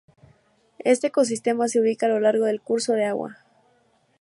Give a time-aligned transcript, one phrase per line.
[0.79, 3.37] Este ecosistema se ubica a lo largo del curso de agua.